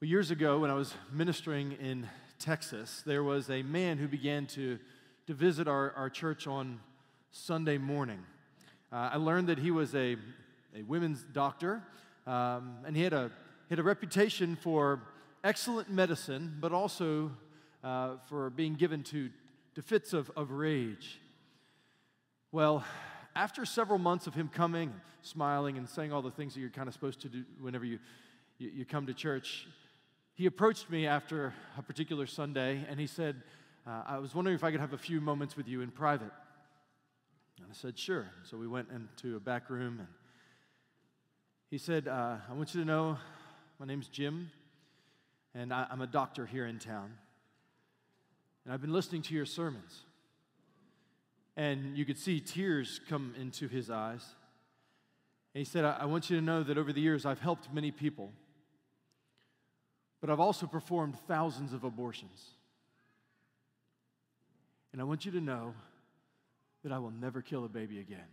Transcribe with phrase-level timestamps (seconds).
[0.00, 4.46] Well, years ago, when I was ministering in Texas, there was a man who began
[4.46, 4.78] to,
[5.26, 6.78] to visit our, our church on
[7.32, 8.20] Sunday morning.
[8.92, 10.14] Uh, I learned that he was a,
[10.72, 11.82] a women's doctor,
[12.28, 13.32] um, and he had, a,
[13.68, 15.00] he had a reputation for
[15.42, 17.32] excellent medicine, but also
[17.82, 19.30] uh, for being given to,
[19.74, 21.18] to fits of, of rage.
[22.52, 22.84] Well,
[23.34, 26.86] after several months of him coming, smiling, and saying all the things that you're kind
[26.86, 27.98] of supposed to do whenever you,
[28.58, 29.66] you, you come to church,
[30.38, 33.42] he approached me after a particular Sunday and he said,
[33.84, 36.30] uh, I was wondering if I could have a few moments with you in private.
[37.56, 38.30] And I said, Sure.
[38.44, 40.06] So we went into a back room and
[41.72, 43.18] he said, uh, I want you to know
[43.80, 44.52] my name's Jim
[45.56, 47.14] and I, I'm a doctor here in town.
[48.64, 50.04] And I've been listening to your sermons.
[51.56, 54.24] And you could see tears come into his eyes.
[55.52, 57.74] And he said, I, I want you to know that over the years I've helped
[57.74, 58.30] many people.
[60.20, 62.44] But I've also performed thousands of abortions.
[64.92, 65.74] And I want you to know
[66.82, 68.26] that I will never kill a baby again.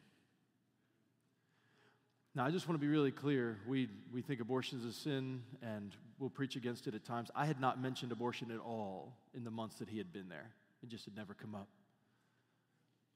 [2.33, 3.58] Now, I just want to be really clear.
[3.66, 7.31] We, we think abortion is a sin and we'll preach against it at times.
[7.33, 10.52] I had not mentioned abortion at all in the months that he had been there,
[10.83, 11.67] it just had never come up.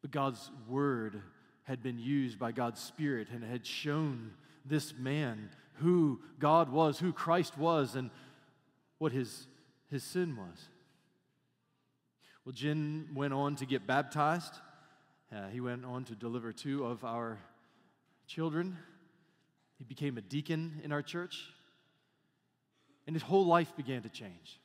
[0.02, 1.22] But God's word
[1.64, 4.32] had been used by God's Spirit and had shown
[4.66, 8.10] this man who God was, who Christ was, and
[9.00, 9.48] what his,
[9.90, 10.70] his sin was.
[12.46, 14.54] Well, Jim went on to get baptized.
[15.36, 17.40] Uh, he went on to deliver two of our
[18.28, 18.78] children.
[19.78, 21.54] He became a deacon in our church.
[23.08, 24.60] And his whole life began to change.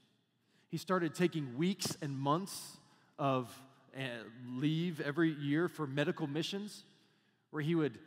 [0.69, 2.76] He started taking weeks and months
[3.19, 3.48] of
[3.96, 4.00] uh,
[4.48, 6.84] leave every year for medical missions,
[7.50, 7.98] where he would,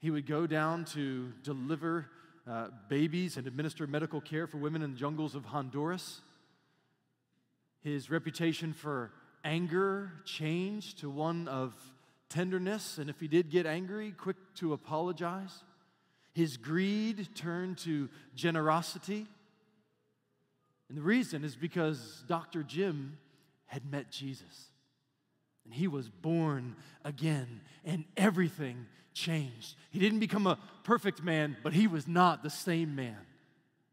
[0.00, 2.06] he would go down to deliver
[2.48, 6.20] uh, babies and administer medical care for women in the jungles of Honduras.
[7.82, 9.12] His reputation for
[9.44, 11.74] anger changed to one of
[12.28, 15.62] tenderness, and if he did get angry, quick to apologize.
[16.32, 19.26] His greed turned to generosity.
[20.88, 22.62] And the reason is because Dr.
[22.62, 23.18] Jim
[23.66, 24.70] had met Jesus.
[25.64, 28.86] And he was born again, and everything
[29.18, 29.74] changed.
[29.90, 33.18] He didn't become a perfect man, but he was not the same man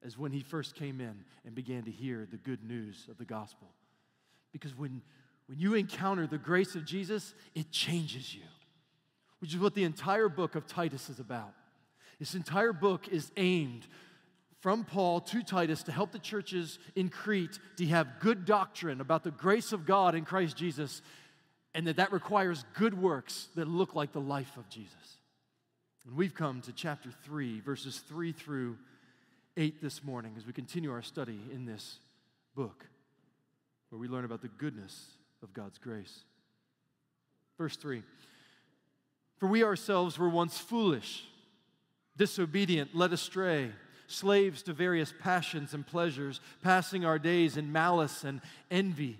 [0.06, 3.26] as when he first came in and began to hear the good news of the
[3.26, 3.68] gospel.
[4.54, 5.02] Because when,
[5.48, 8.44] when you encounter the grace of Jesus, it changes you,
[9.40, 11.54] which is what the entire book of Titus is about.
[12.20, 13.88] This entire book is aimed
[14.62, 19.24] from Paul to Titus to help the churches in Crete to have good doctrine about
[19.24, 21.02] the grace of God in Christ Jesus
[21.76, 25.18] and that that requires good works that look like the life of Jesus.
[26.08, 28.78] And we've come to chapter 3, verses 3 through
[29.58, 32.00] 8 this morning as we continue our study in this
[32.56, 32.86] book
[33.90, 35.06] where we learn about the goodness
[35.44, 36.22] of God's grace.
[37.58, 38.02] Verse 3
[39.38, 41.26] For we ourselves were once foolish,
[42.16, 43.70] disobedient, led astray,
[44.08, 48.40] slaves to various passions and pleasures, passing our days in malice and
[48.72, 49.20] envy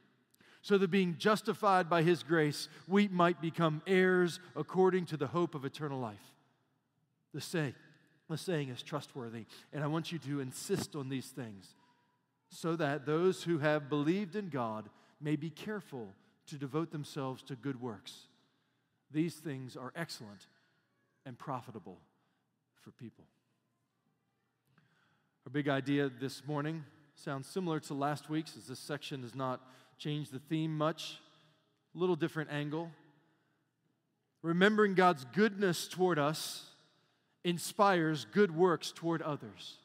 [0.61, 5.55] so that being justified by his grace, we might become heirs according to the hope
[5.55, 6.35] of eternal life.
[7.33, 7.73] The, say,
[8.29, 11.75] the saying is trustworthy, and I want you to insist on these things
[12.49, 14.89] so that those who have believed in God
[15.19, 16.09] may be careful
[16.47, 18.27] to devote themselves to good works.
[19.11, 20.47] These things are excellent
[21.25, 21.97] and profitable
[22.81, 23.25] for people.
[25.45, 26.83] Our big idea this morning
[27.15, 29.61] sounds similar to last week's, as this section is not
[30.01, 31.19] change the theme much.
[31.95, 32.89] A little different angle.
[34.41, 36.65] Remembering God's goodness toward us
[37.43, 39.77] inspires good works toward others.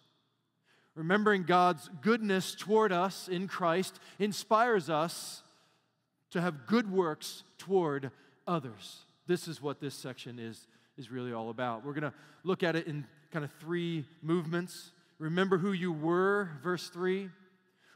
[0.94, 5.42] Remembering God's goodness toward us in Christ inspires us
[6.30, 8.10] to have good works toward
[8.48, 9.00] others.
[9.26, 11.84] This is what this section is, is really all about.
[11.84, 14.92] We're going to look at it in kind of three movements.
[15.18, 17.28] Remember who you were, verse 3.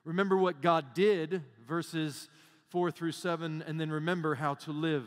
[0.05, 2.29] Remember what God did, verses
[2.71, 5.05] 4 through 7, and then remember how to live,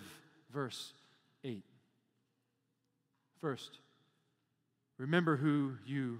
[0.50, 0.94] verse
[1.44, 1.62] 8.
[3.42, 3.80] First,
[4.98, 6.20] remember who you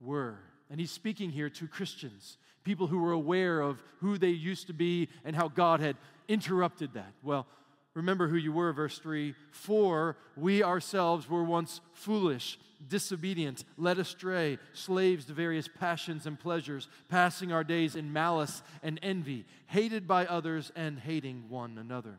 [0.00, 0.40] were.
[0.68, 4.72] And he's speaking here to Christians, people who were aware of who they used to
[4.72, 5.96] be and how God had
[6.26, 7.12] interrupted that.
[7.22, 7.46] Well,
[7.94, 12.58] remember who you were, verse 3 For we ourselves were once foolish,
[12.88, 18.98] disobedient, led astray, slaves to various passions and pleasures, passing our days in malice and
[19.02, 22.18] envy, hated by others and hating one another.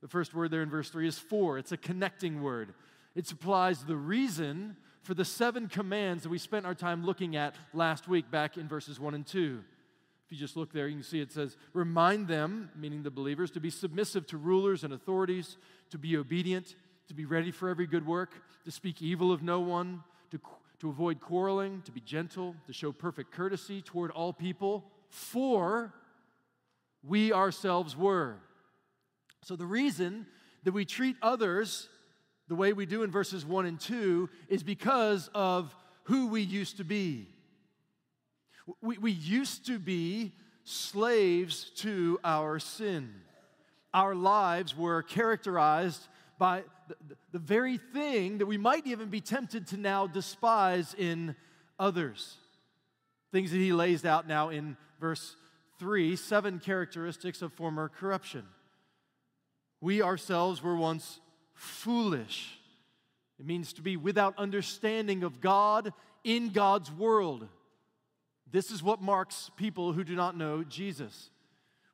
[0.00, 1.58] The first word there in verse 3 is for.
[1.58, 2.74] It's a connecting word.
[3.14, 7.54] It supplies the reason for the seven commands that we spent our time looking at
[7.72, 9.62] last week back in verses 1 and 2.
[10.30, 13.50] If you just look there, you can see it says, Remind them, meaning the believers,
[13.50, 15.56] to be submissive to rulers and authorities,
[15.90, 16.76] to be obedient,
[17.08, 18.30] to be ready for every good work,
[18.64, 20.38] to speak evil of no one, to,
[20.78, 25.92] to avoid quarreling, to be gentle, to show perfect courtesy toward all people, for
[27.02, 28.36] we ourselves were.
[29.42, 30.26] So the reason
[30.62, 31.88] that we treat others
[32.46, 35.74] the way we do in verses 1 and 2 is because of
[36.04, 37.26] who we used to be.
[38.80, 40.32] We, we used to be
[40.64, 43.14] slaves to our sin.
[43.92, 46.06] Our lives were characterized
[46.38, 46.96] by the,
[47.32, 51.34] the very thing that we might even be tempted to now despise in
[51.78, 52.36] others.
[53.32, 55.36] Things that he lays out now in verse
[55.78, 58.44] 3 seven characteristics of former corruption.
[59.80, 61.20] We ourselves were once
[61.54, 62.58] foolish.
[63.38, 67.48] It means to be without understanding of God in God's world.
[68.52, 71.30] This is what marks people who do not know Jesus.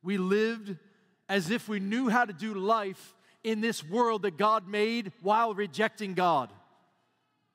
[0.03, 0.77] We lived
[1.29, 5.55] as if we knew how to do life in this world that God made while
[5.55, 6.51] rejecting God.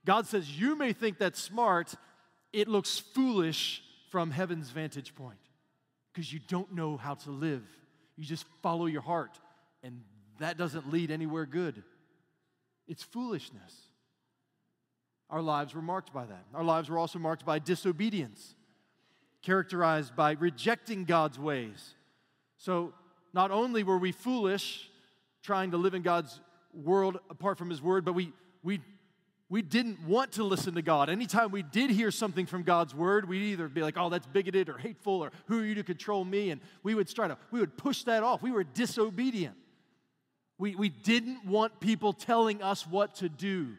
[0.05, 1.93] God says, You may think that's smart,
[2.53, 5.39] it looks foolish from heaven's vantage point
[6.13, 7.63] because you don't know how to live.
[8.17, 9.39] You just follow your heart,
[9.83, 10.01] and
[10.39, 11.81] that doesn't lead anywhere good.
[12.87, 13.73] It's foolishness.
[15.29, 16.45] Our lives were marked by that.
[16.53, 18.53] Our lives were also marked by disobedience,
[19.41, 21.95] characterized by rejecting God's ways.
[22.57, 22.93] So,
[23.33, 24.89] not only were we foolish
[25.41, 26.39] trying to live in God's
[26.73, 28.81] world apart from His word, but we, we,
[29.49, 31.09] we didn't want to listen to God.
[31.09, 34.69] Anytime we did hear something from God's word, we'd either be like, oh, that's bigoted
[34.69, 36.51] or hateful or who are you to control me?
[36.51, 38.41] And we would try to, we would push that off.
[38.41, 39.55] We were disobedient.
[40.57, 43.69] We, we didn't want people telling us what to do.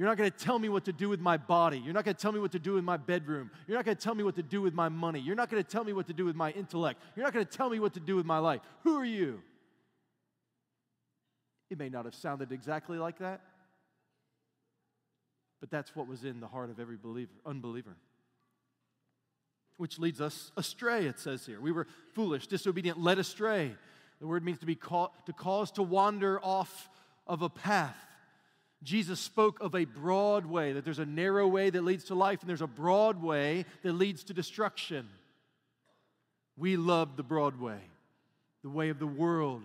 [0.00, 1.78] You're not going to tell me what to do with my body.
[1.78, 3.50] You're not going to tell me what to do in my bedroom.
[3.68, 5.20] You're not going to tell me what to do with my money.
[5.20, 7.02] You're not going to tell me what to do with my intellect.
[7.14, 8.62] You're not going to tell me what to do with my life.
[8.84, 9.42] Who are you?
[11.68, 13.42] It may not have sounded exactly like that,
[15.60, 17.94] but that's what was in the heart of every believer, unbeliever.
[19.76, 21.60] Which leads us astray, it says here.
[21.60, 23.74] We were foolish, disobedient, led astray.
[24.18, 26.88] The word means to be caught, to cause to wander off
[27.26, 27.98] of a path.
[28.82, 32.40] Jesus spoke of a broad way, that there's a narrow way that leads to life,
[32.40, 35.08] and there's a broad way that leads to destruction.
[36.56, 37.80] We love the broad way,
[38.62, 39.62] the way of the world,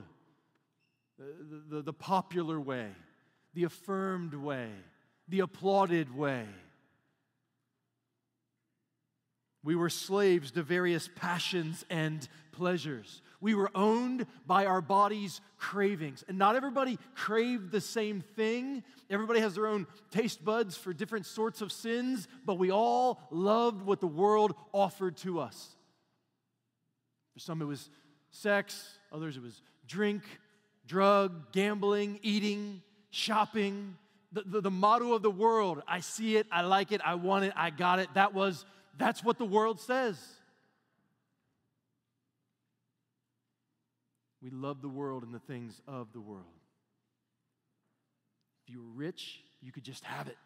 [1.18, 2.90] the, the, the popular way,
[3.54, 4.70] the affirmed way,
[5.30, 6.46] the applauded way.
[9.64, 13.22] We were slaves to various passions and pleasures.
[13.42, 16.24] We were owned by our body's cravings.
[16.28, 18.84] And not everybody craved the same thing.
[19.10, 23.84] Everybody has their own taste buds for different sorts of sins, but we all loved
[23.84, 25.76] what the world offered to us.
[27.34, 27.90] For some, it was
[28.32, 30.24] sex, others, it was drink,
[30.88, 33.98] drug, gambling, eating, shopping.
[34.32, 37.46] The, the, the motto of the world I see it, I like it, I want
[37.46, 38.10] it, I got it.
[38.16, 38.66] That was,
[38.98, 40.18] that's what the world says.
[44.46, 46.46] We love the world and the things of the world.
[48.64, 50.38] If you were rich, you could just have it.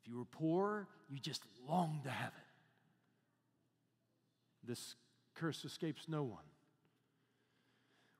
[0.00, 2.46] If you were poor, you just longed to have it.
[4.66, 4.94] This
[5.34, 6.38] curse escapes no one.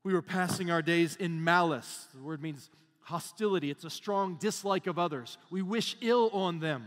[0.04, 2.06] We were passing our days in malice.
[2.14, 2.68] The word means
[3.00, 5.38] hostility, it's a strong dislike of others.
[5.50, 6.84] We wish ill on them.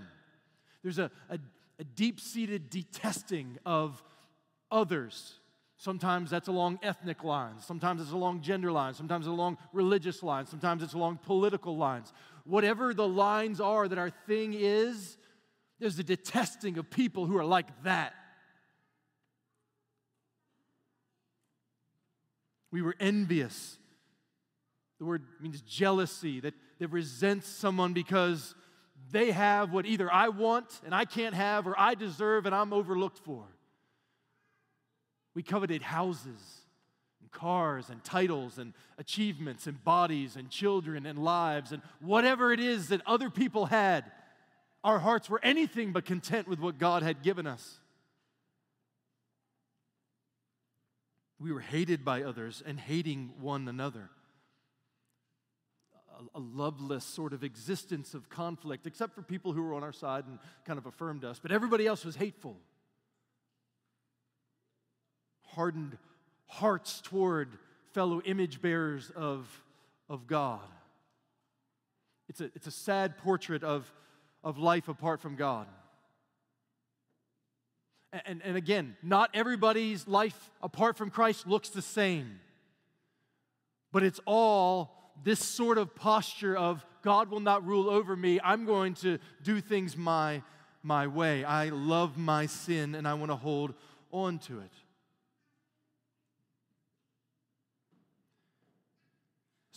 [0.84, 1.40] There's a, a,
[1.80, 4.04] a deep seated detesting of
[4.70, 5.40] others
[5.84, 7.66] Sometimes that's along ethnic lines.
[7.66, 8.96] Sometimes it's along gender lines.
[8.96, 10.48] Sometimes it's along religious lines.
[10.48, 12.14] Sometimes it's along political lines.
[12.46, 15.18] Whatever the lines are that our thing is,
[15.82, 18.14] there's a detesting of people who are like that.
[22.72, 23.78] We were envious.
[25.00, 28.56] The word means jealousy, that, that resents someone because
[29.12, 32.72] they have what either I want and I can't have, or I deserve and I'm
[32.72, 33.53] overlooked for.
[35.36, 36.62] We coveted houses
[37.22, 42.60] and cars and titles and achievements and bodies and children and lives and whatever it
[42.60, 44.12] is that other people had.
[44.84, 47.80] our hearts were anything but content with what God had given us.
[51.40, 54.10] We were hated by others and hating one another.
[56.18, 59.92] A, a, loveless sort of existence of conflict, except for people who were on our
[59.92, 62.58] side and kind of affirmed us, but everybody else was hateful.
[65.56, 65.98] Hardened
[66.48, 67.50] hearts toward
[67.94, 69.48] fellow image bearers of,
[70.10, 70.60] of God.
[72.30, 73.92] It's a, it's a sad portrait of,
[74.44, 75.68] of life apart from God.
[78.26, 82.40] And, and again, not everybody's life apart from Christ looks the same.
[83.92, 88.40] But it's all this sort of posture of God will not rule over me.
[88.44, 90.42] I'm going to do things my,
[90.84, 91.44] my way.
[91.44, 93.74] I love my sin and I want to hold
[94.12, 94.72] on to it.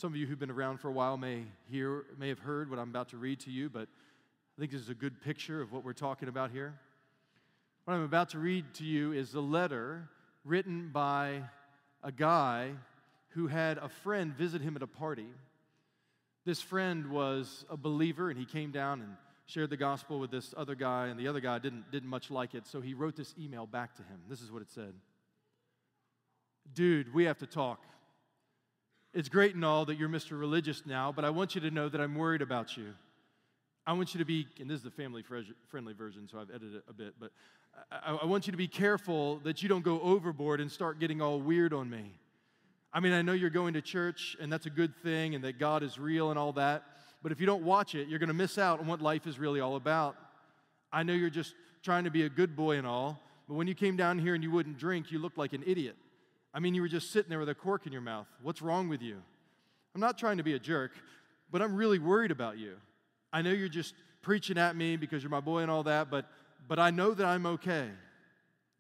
[0.06, 2.78] Some of you who've been around for a while may hear, may have heard what
[2.78, 3.88] I'm about to read to you, but
[4.56, 6.78] I think this is a good picture of what we're talking about here.
[7.84, 10.08] What I'm about to read to you is a letter
[10.44, 11.42] written by
[12.04, 12.70] a guy
[13.30, 15.26] who had a friend visit him at a party.
[16.44, 20.54] This friend was a believer, and he came down and shared the gospel with this
[20.56, 23.34] other guy, and the other guy didn't, didn't much like it, so he wrote this
[23.40, 24.20] email back to him.
[24.28, 24.94] This is what it said
[26.72, 27.82] Dude, we have to talk.
[29.16, 30.38] It's great and all that you're Mr.
[30.38, 32.92] Religious now, but I want you to know that I'm worried about you.
[33.86, 35.24] I want you to be, and this is the family
[35.68, 37.30] friendly version, so I've edited it a bit, but
[37.90, 41.22] I, I want you to be careful that you don't go overboard and start getting
[41.22, 42.12] all weird on me.
[42.92, 45.58] I mean, I know you're going to church, and that's a good thing, and that
[45.58, 46.82] God is real and all that,
[47.22, 49.38] but if you don't watch it, you're going to miss out on what life is
[49.38, 50.14] really all about.
[50.92, 53.18] I know you're just trying to be a good boy and all,
[53.48, 55.96] but when you came down here and you wouldn't drink, you looked like an idiot.
[56.56, 58.26] I mean, you were just sitting there with a cork in your mouth.
[58.40, 59.18] What's wrong with you?
[59.94, 60.92] I'm not trying to be a jerk,
[61.52, 62.76] but I'm really worried about you.
[63.30, 66.24] I know you're just preaching at me because you're my boy and all that, but
[66.66, 67.90] but I know that I'm okay.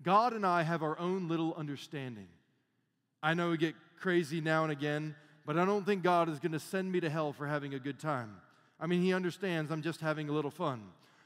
[0.02, 2.28] God and I have our own little understanding.
[3.22, 5.14] I know we get crazy now and again,
[5.44, 7.78] but I don't think God is going to send me to hell for having a
[7.78, 8.36] good time.
[8.80, 10.82] I mean, He understands I'm just having a little fun.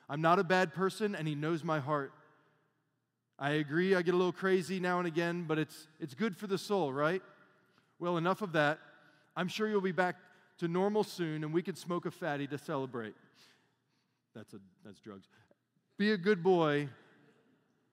[0.08, 2.12] I'm not a bad person, and He knows my heart.
[3.42, 6.46] I agree, I get a little crazy now and again, but it's, it's good for
[6.46, 7.22] the soul, right?
[7.98, 8.78] Well, enough of that.
[9.34, 10.16] I'm sure you'll be back
[10.58, 13.14] to normal soon, and we can smoke a fatty to celebrate.
[14.34, 15.26] That's, a, that's drugs.
[15.96, 16.90] Be a good boy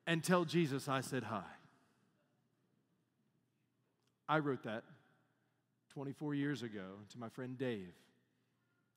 [0.06, 1.44] and tell Jesus I said hi.
[4.27, 4.84] I wrote that
[5.94, 7.94] 24 years ago to my friend Dave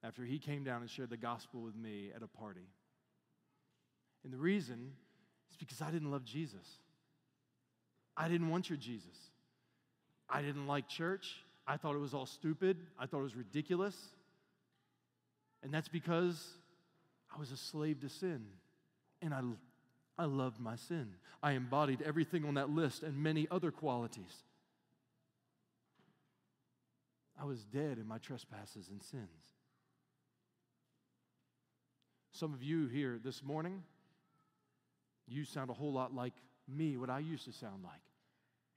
[0.02, 2.66] after he came down and shared the gospel with me at a party.
[4.24, 4.92] And the reason
[5.50, 6.66] is because I didn't love Jesus.
[8.16, 9.16] I didn't want your Jesus.
[10.28, 11.36] I didn't like church.
[11.66, 12.76] I thought it was all stupid.
[12.98, 13.96] I thought it was ridiculous.
[15.62, 16.54] And that's because
[17.34, 18.44] I was a slave to sin
[19.22, 19.42] and I,
[20.18, 21.14] I loved my sin.
[21.42, 24.44] I embodied everything on that list and many other qualities.
[27.40, 29.24] I was dead in my trespasses and sins.
[32.32, 33.82] Some of you here this morning,
[35.30, 36.34] you sound a whole lot like
[36.68, 38.00] me, what I used to sound like.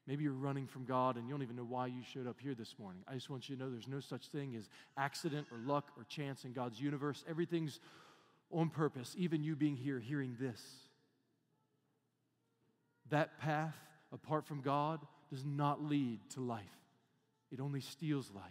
[0.05, 2.53] Maybe you're running from God and you don't even know why you showed up here
[2.53, 3.03] this morning.
[3.07, 4.67] I just want you to know there's no such thing as
[4.97, 7.23] accident or luck or chance in God's universe.
[7.29, 7.79] Everything's
[8.51, 10.61] on purpose, even you being here hearing this.
[13.09, 13.75] That path
[14.11, 14.99] apart from God
[15.31, 16.63] does not lead to life,
[17.51, 18.43] it only steals life.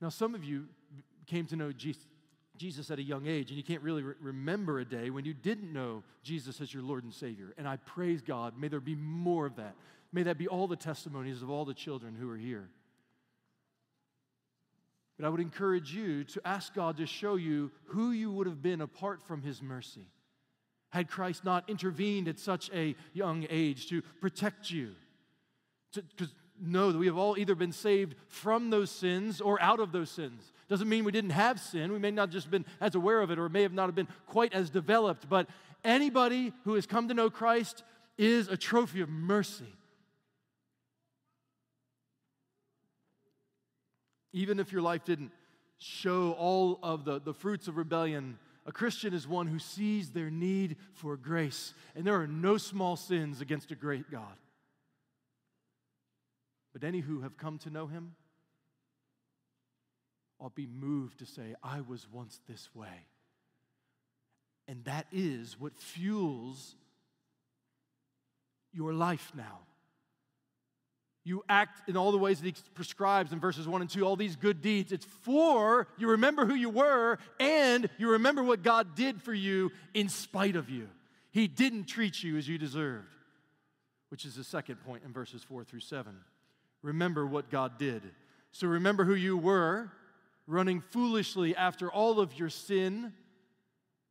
[0.00, 0.66] Now, some of you
[1.26, 2.06] came to know Jesus
[2.90, 5.72] at a young age, and you can't really re- remember a day when you didn't
[5.72, 7.54] know Jesus as your Lord and Savior.
[7.56, 8.58] And I praise God.
[8.58, 9.74] May there be more of that.
[10.12, 12.68] May that be all the testimonies of all the children who are here.
[15.18, 18.62] But I would encourage you to ask God to show you who you would have
[18.62, 20.06] been apart from His mercy.
[20.90, 24.94] Had Christ not intervened at such a young age to protect you,
[25.94, 29.92] because know that we have all either been saved from those sins or out of
[29.92, 30.52] those sins.
[30.68, 31.92] Doesn't mean we didn't have sin.
[31.92, 34.08] We may not just been as aware of it or may have not have been
[34.26, 35.48] quite as developed, but
[35.82, 37.84] anybody who has come to know Christ
[38.18, 39.72] is a trophy of mercy.
[44.32, 45.32] Even if your life didn't
[45.78, 50.30] show all of the, the fruits of rebellion, a Christian is one who sees their
[50.30, 51.72] need for grace.
[51.94, 54.36] And there are no small sins against a great God.
[56.74, 58.14] But any who have come to know him
[60.40, 63.06] ought be moved to say, I was once this way.
[64.66, 66.74] And that is what fuels
[68.72, 69.60] your life now.
[71.24, 74.16] You act in all the ways that he prescribes in verses 1 and 2, all
[74.16, 74.92] these good deeds.
[74.92, 79.70] It's for you remember who you were and you remember what God did for you
[79.92, 80.88] in spite of you.
[81.30, 83.08] He didn't treat you as you deserved,
[84.08, 86.14] which is the second point in verses 4 through 7.
[86.82, 88.02] Remember what God did.
[88.52, 89.90] So remember who you were,
[90.48, 93.12] running foolishly after all of your sin.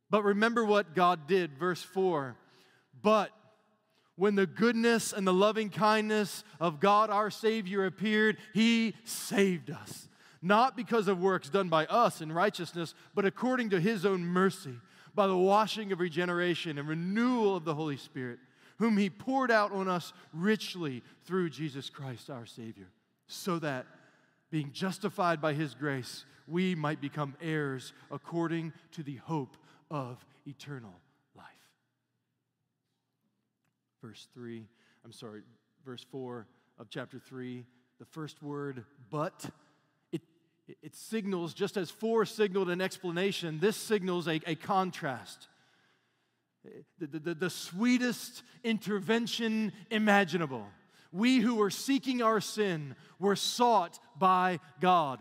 [0.08, 1.58] But remember what God did.
[1.58, 2.36] Verse 4
[3.02, 3.30] But
[4.16, 10.08] when the goodness and the loving kindness of God our Savior appeared, He saved us.
[10.40, 14.74] Not because of works done by us in righteousness, but according to His own mercy,
[15.14, 18.38] by the washing of regeneration and renewal of the Holy Spirit,
[18.78, 22.86] whom He poured out on us richly through Jesus Christ our Savior,
[23.26, 23.84] so that,
[24.50, 29.56] being justified by His grace, we might become heirs according to the hope
[29.90, 30.94] of eternal
[31.36, 31.44] life.
[34.02, 34.66] verse 3,
[35.04, 35.42] I'm sorry,
[35.84, 36.46] verse 4
[36.78, 37.64] of chapter 3,
[37.98, 39.44] the first word, but,
[40.12, 40.22] it,
[40.82, 45.48] it signals, just as 4 signaled an explanation, this signals a, a contrast.
[46.98, 50.66] The, the, the sweetest intervention imaginable.
[51.12, 55.20] We who were seeking our sin were sought by God.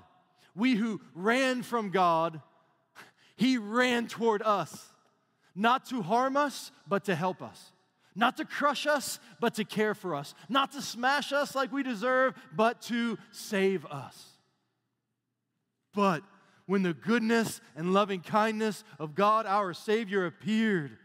[0.55, 2.41] We who ran from God,
[3.35, 4.89] He ran toward us,
[5.55, 7.71] not to harm us, but to help us
[8.17, 11.83] not to crush us, but to care for us, not to smash us like we
[11.83, 14.37] deserve, but to save us.
[15.93, 16.23] But
[16.65, 20.97] when the goodness and loving kindness of God our Savior appeared,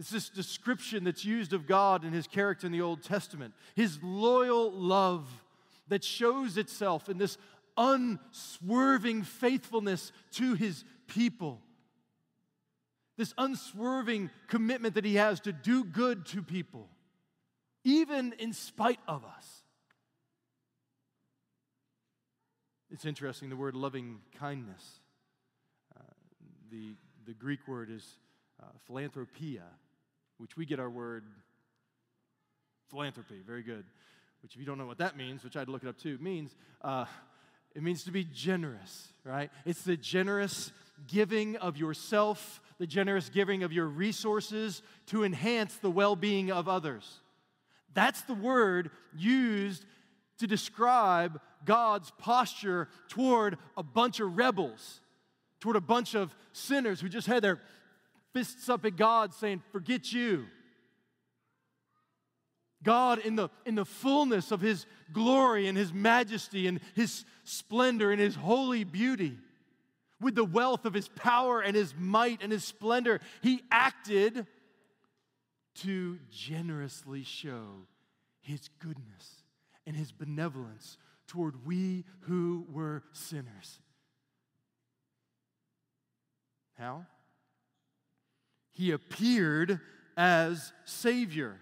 [0.00, 3.98] it's this description that's used of God and His character in the Old Testament, His
[4.02, 5.28] loyal love
[5.88, 7.36] that shows itself in this
[7.76, 11.60] unswerving faithfulness to His people.
[13.18, 16.88] This unswerving commitment that he has to do good to people,
[17.84, 19.62] even in spite of us.
[22.90, 25.00] It's interesting, the word loving kindness,
[25.94, 26.02] uh,
[26.70, 26.94] the,
[27.26, 28.16] the Greek word is
[28.62, 29.64] uh, philanthropia,
[30.40, 31.24] which we get our word
[32.88, 33.84] philanthropy, very good.
[34.42, 36.56] Which, if you don't know what that means, which I'd look it up too, means
[36.82, 37.04] uh,
[37.74, 39.50] it means to be generous, right?
[39.66, 40.72] It's the generous
[41.06, 46.66] giving of yourself the generous giving of your resources to enhance the well being of
[46.66, 47.20] others.
[47.92, 49.84] That's the word used
[50.38, 55.02] to describe God's posture toward a bunch of rebels,
[55.60, 57.60] toward a bunch of sinners who just had their
[58.32, 60.46] fists up at God saying, Forget you.
[62.82, 68.10] God, in the, in the fullness of His glory and His majesty and His splendor
[68.10, 69.36] and His holy beauty,
[70.20, 74.46] with the wealth of his power and his might and his splendor, he acted
[75.76, 77.86] to generously show
[78.40, 79.44] his goodness
[79.86, 83.80] and his benevolence toward we who were sinners.
[86.74, 87.06] How?
[88.72, 89.80] He appeared
[90.16, 91.56] as Savior.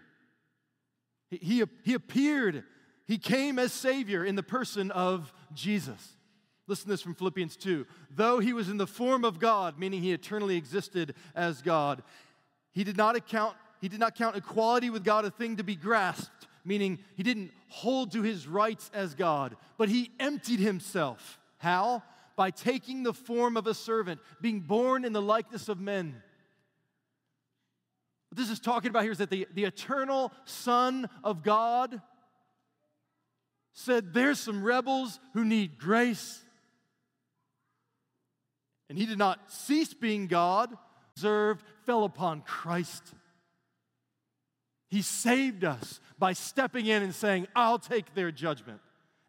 [1.31, 2.64] He, he, he appeared,
[3.07, 6.16] he came as Savior in the person of Jesus.
[6.66, 7.87] Listen to this from Philippians 2.
[8.14, 12.03] Though he was in the form of God, meaning he eternally existed as God,
[12.73, 15.77] he did not account he did not count equality with God a thing to be
[15.77, 21.38] grasped, meaning he didn't hold to his rights as God, but he emptied himself.
[21.59, 22.03] How?
[22.35, 26.23] By taking the form of a servant, being born in the likeness of men.
[28.30, 32.00] What this is talking about here is that the, the eternal Son of God
[33.72, 36.42] said, There's some rebels who need grace
[38.88, 40.76] and he did not cease being God,
[41.14, 43.02] observed, fell upon Christ.
[44.88, 48.80] He saved us by stepping in and saying, I'll take their judgment.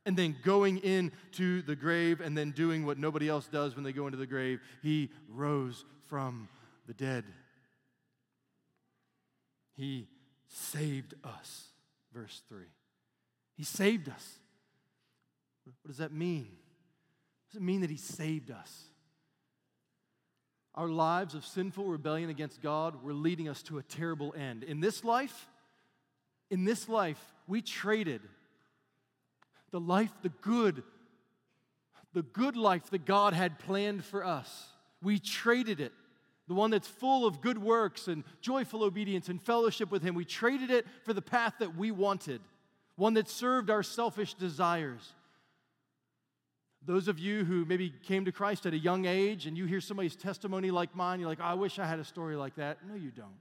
[0.05, 3.91] And then going into the grave and then doing what nobody else does when they
[3.91, 4.61] go into the grave.
[4.81, 6.47] He rose from
[6.87, 7.25] the dead.
[9.79, 10.07] He
[10.47, 11.69] saved us.
[12.13, 12.65] Verse 3.
[13.55, 14.39] He saved us.
[15.63, 16.49] What does that mean?
[17.49, 18.89] Does it mean that He saved us?
[20.79, 24.63] our lives of sinful rebellion against God were leading us to a terrible end.
[24.63, 25.49] In this life,
[26.49, 28.21] in this life, we traded
[29.71, 30.83] the life, the good,
[32.13, 34.67] the good life that God had planned for us.
[35.03, 35.91] We traded it.
[36.49, 40.15] The one that's full of good works and joyful obedience and fellowship with Him.
[40.15, 42.41] We traded it for the path that we wanted,
[42.95, 45.13] one that served our selfish desires.
[46.83, 49.79] Those of you who maybe came to Christ at a young age and you hear
[49.79, 52.79] somebody's testimony like mine, you're like, I wish I had a story like that.
[52.87, 53.37] No, you don't.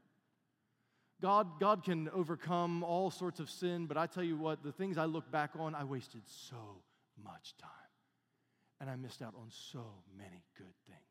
[1.22, 4.98] God, God can overcome all sorts of sin, but I tell you what, the things
[4.98, 6.82] I look back on, I wasted so
[7.24, 7.70] much time.
[8.82, 9.84] And I missed out on so
[10.16, 11.07] many good things.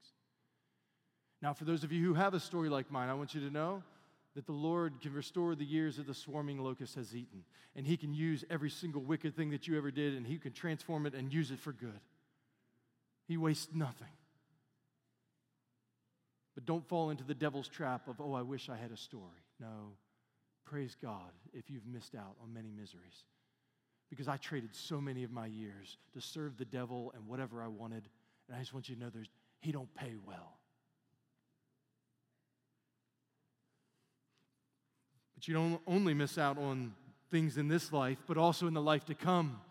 [1.41, 3.51] Now, for those of you who have a story like mine, I want you to
[3.51, 3.83] know
[4.35, 7.43] that the Lord can restore the years that the swarming locust has eaten.
[7.75, 10.51] And He can use every single wicked thing that you ever did, and He can
[10.51, 11.99] transform it and use it for good.
[13.27, 14.07] He wastes nothing.
[16.55, 19.43] But don't fall into the devil's trap of, oh, I wish I had a story.
[19.59, 19.93] No,
[20.65, 23.25] praise God if you've missed out on many miseries.
[24.09, 27.67] Because I traded so many of my years to serve the devil and whatever I
[27.67, 28.07] wanted.
[28.47, 30.56] And I just want you to know there's, he don't pay well.
[35.37, 36.95] But you don't only miss out on
[37.29, 39.61] things in this life, but also in the life to come.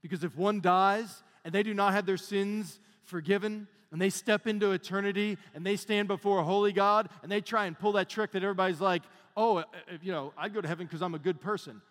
[0.00, 4.46] Because if one dies and they do not have their sins forgiven, and they step
[4.46, 8.08] into eternity and they stand before a holy God and they try and pull that
[8.08, 9.02] trick that everybody's like,
[9.36, 11.82] oh, uh, uh, you know, I'd go to heaven because I'm a good person.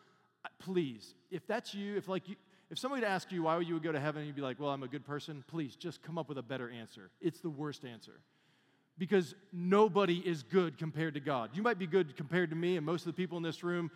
[0.58, 2.36] Please, if that's you, if like you,
[2.72, 4.84] if somebody asked you why you would go to heaven you'd be like, well, I'm
[4.84, 7.12] a good person, please just come up with a better answer.
[7.20, 8.14] It's the worst answer.
[9.02, 11.50] Because nobody is good compared to God.
[11.56, 13.90] You might be good compared to me and most of the people in this room.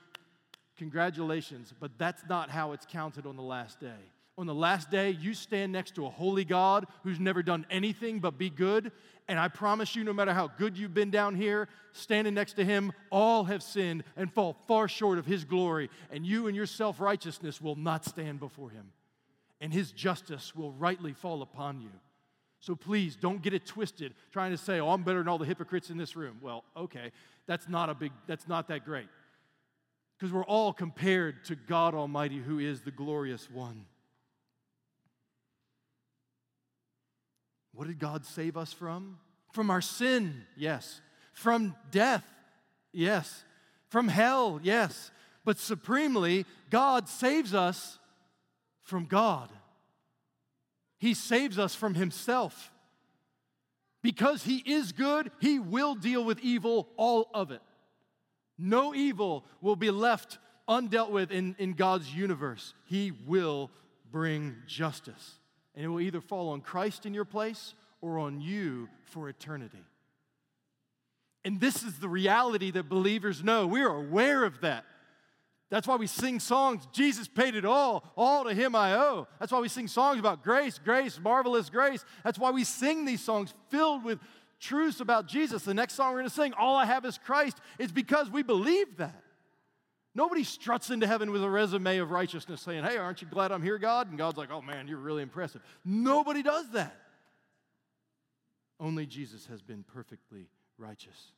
[0.78, 3.94] Congratulations, but that's not how it's counted on the last day
[4.38, 8.20] on the last day, you stand next to a holy God who's never done anything
[8.20, 8.92] but be good.
[9.28, 12.66] And I promise you, no matter how good you've been down here, standing next to
[12.66, 15.90] him, all have sinned and fall far short of his glory.
[16.12, 18.92] And you and your self righteousness will not stand before him.
[19.62, 21.92] And his justice will rightly fall upon you.
[22.66, 25.46] So please don't get it twisted trying to say, oh, I'm better than all the
[25.46, 26.40] hypocrites in this room.
[26.42, 27.12] Well, okay,
[27.46, 29.06] that's not a big, that's not that great.
[30.18, 33.86] Because we're all compared to God Almighty, who is the glorious one.
[37.76, 39.20] What did God save us from?
[39.54, 41.02] From our sin, yes.
[41.34, 42.26] From death,
[42.92, 43.44] yes.
[43.90, 45.12] From hell, yes.
[45.44, 48.00] But supremely, God saves us
[48.82, 49.52] from God.
[50.98, 52.72] He saves us from Himself.
[54.02, 57.62] Because He is good, He will deal with evil, all of it.
[58.58, 62.74] No evil will be left undealt with in, in God's universe.
[62.86, 63.70] He will
[64.12, 65.40] bring justice
[65.76, 69.84] and it will either fall on Christ in your place or on you for eternity.
[71.44, 73.68] And this is the reality that believers know.
[73.68, 74.86] We are aware of that.
[75.70, 79.28] That's why we sing songs, Jesus paid it all, all to him I owe.
[79.40, 82.06] That's why we sing songs about grace, grace, marvelous grace.
[82.24, 84.20] That's why we sing these songs filled with
[84.60, 85.64] truths about Jesus.
[85.64, 88.44] The next song we're going to sing, All I Have is Christ, is because we
[88.44, 89.24] believe that.
[90.14, 93.64] Nobody struts into heaven with a resume of righteousness saying, Hey, aren't you glad I'm
[93.64, 94.08] here, God?
[94.10, 95.62] And God's like, Oh man, you're really impressive.
[95.84, 96.96] Nobody does that.
[98.80, 100.48] Only Jesus has been perfectly
[100.78, 101.32] righteous.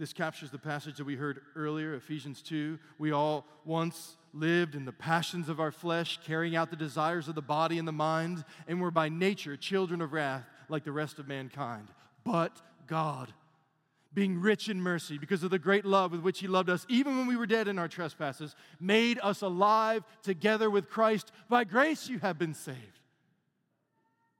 [0.00, 2.78] This captures the passage that we heard earlier, Ephesians 2.
[2.98, 7.34] We all once lived in the passions of our flesh, carrying out the desires of
[7.34, 11.18] the body and the mind, and were by nature children of wrath like the rest
[11.18, 11.88] of mankind.
[12.24, 13.34] But God,
[14.14, 17.18] being rich in mercy because of the great love with which he loved us, even
[17.18, 21.30] when we were dead in our trespasses, made us alive together with Christ.
[21.50, 22.99] By grace you have been saved.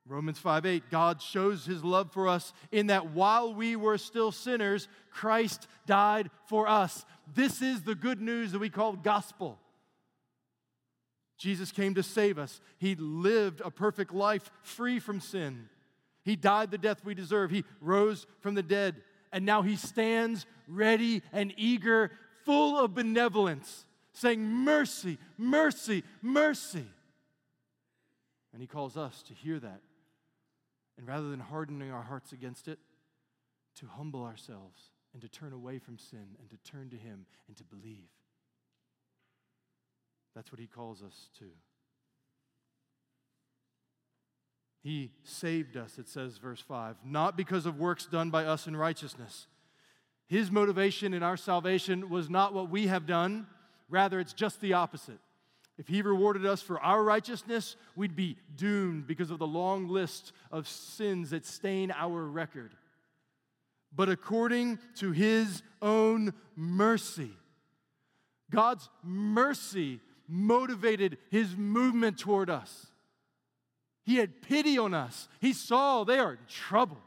[0.07, 4.33] Romans 5 8, God shows his love for us in that while we were still
[4.33, 7.05] sinners, Christ died for us.
[7.35, 9.59] This is the good news that we call gospel.
[11.39, 12.61] Jesus came to save us.
[12.79, 15.69] He lived a perfect life free from sin.
[16.23, 17.51] He died the death we deserve.
[17.51, 18.97] He rose from the dead
[19.33, 22.11] and now he stands ready and eager,
[22.45, 26.87] full of benevolence, saying, Mercy, mercy, mercy.
[28.53, 29.81] And he calls us to hear that.
[31.01, 32.79] And rather than hardening our hearts against it,
[33.77, 37.57] to humble ourselves and to turn away from sin and to turn to him and
[37.57, 38.11] to believe.
[40.35, 41.47] That's what he calls us to.
[44.83, 48.77] He saved us, it says, verse 5, not because of works done by us in
[48.77, 49.47] righteousness.
[50.27, 53.47] His motivation in our salvation was not what we have done,
[53.89, 55.21] rather, it's just the opposite.
[55.81, 60.33] If He rewarded us for our righteousness, we'd be doomed because of the long list
[60.53, 62.75] of sins that stain our record.
[63.91, 67.31] But according to His own mercy,
[68.51, 72.89] God's mercy motivated His movement toward us.
[74.05, 75.31] He had pity on us.
[75.41, 77.01] He saw they are in trouble.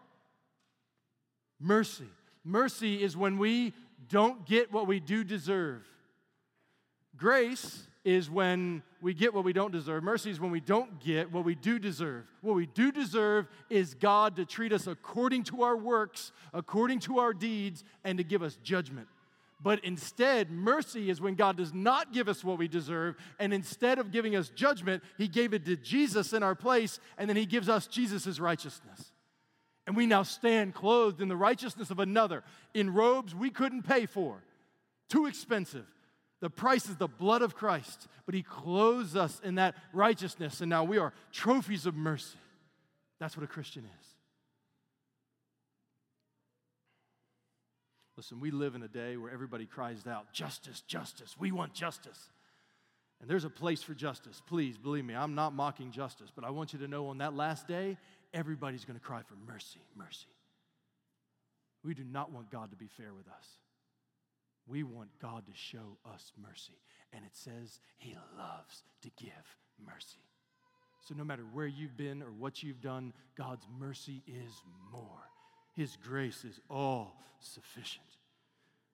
[1.60, 2.10] Mercy.
[2.44, 3.74] Mercy is when we
[4.10, 5.86] don't get what we do deserve.
[7.16, 10.04] Grace is when we get what we don't deserve.
[10.04, 12.26] Mercy is when we don't get what we do deserve.
[12.42, 17.20] What we do deserve is God to treat us according to our works, according to
[17.20, 19.08] our deeds, and to give us judgment.
[19.62, 23.98] But instead, mercy is when God does not give us what we deserve, and instead
[23.98, 27.46] of giving us judgment, He gave it to Jesus in our place, and then He
[27.46, 29.14] gives us Jesus' righteousness.
[29.88, 34.06] And we now stand clothed in the righteousness of another, in robes we couldn't pay
[34.06, 34.44] for,
[35.08, 35.86] too expensive.
[36.44, 40.70] The price is the blood of Christ, but He clothes us in that righteousness, and
[40.70, 42.38] now we are trophies of mercy.
[43.18, 44.08] That's what a Christian is.
[48.18, 52.30] Listen, we live in a day where everybody cries out, Justice, justice, we want justice.
[53.22, 54.42] And there's a place for justice.
[54.46, 57.34] Please believe me, I'm not mocking justice, but I want you to know on that
[57.34, 57.98] last day,
[58.34, 60.28] everybody's going to cry for mercy, mercy.
[61.86, 63.48] We do not want God to be fair with us.
[64.68, 66.80] We want God to show us mercy.
[67.12, 70.20] And it says He loves to give mercy.
[71.08, 74.52] So no matter where you've been or what you've done, God's mercy is
[74.92, 75.30] more.
[75.74, 78.06] His grace is all sufficient.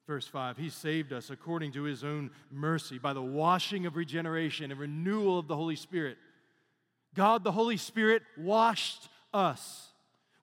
[0.08, 4.72] Verse 5 He saved us according to His own mercy by the washing of regeneration
[4.72, 6.18] and renewal of the Holy Spirit.
[7.16, 9.90] God, the Holy Spirit, washed us.